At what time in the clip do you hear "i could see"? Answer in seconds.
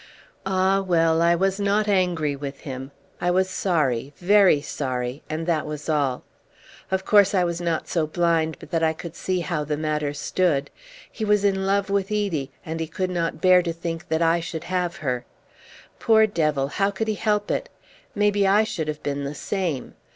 8.81-9.41